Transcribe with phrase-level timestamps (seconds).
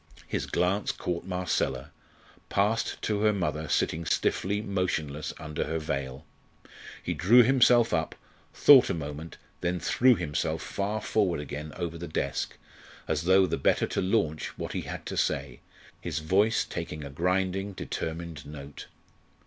[0.27, 1.91] His glance caught Marcella,
[2.49, 6.25] passed to her mother sitting stiffly motionless under her veil.
[7.03, 8.15] He drew himself up,
[8.51, 12.57] thought a moment, then threw himself far forward again over the desk
[13.07, 15.59] as though the better to launch what he had to say,
[16.01, 18.87] his voice taking a grinding determined note.